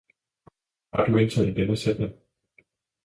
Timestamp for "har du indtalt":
0.93-1.55